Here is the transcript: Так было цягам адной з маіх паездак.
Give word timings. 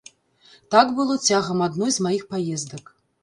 Так 0.75 0.93
было 0.99 1.17
цягам 1.33 1.61
адной 1.67 1.91
з 1.97 2.05
маіх 2.09 2.23
паездак. 2.35 2.83